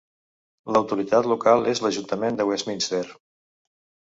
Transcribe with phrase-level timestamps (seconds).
[0.75, 3.05] L'autoritat local és l'Ajuntament de Westminster.